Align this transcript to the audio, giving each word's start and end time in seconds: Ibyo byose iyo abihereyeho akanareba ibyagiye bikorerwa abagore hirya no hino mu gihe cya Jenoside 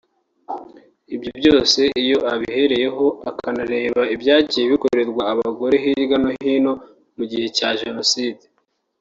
Ibyo 1.15 1.31
byose 1.39 1.79
iyo 2.03 2.17
abihereyeho 2.33 3.05
akanareba 3.29 4.01
ibyagiye 4.15 4.63
bikorerwa 4.73 5.21
abagore 5.31 5.75
hirya 5.83 6.17
no 6.23 6.29
hino 6.43 6.73
mu 7.17 7.23
gihe 7.31 7.47
cya 7.57 7.69
Jenoside 7.81 8.43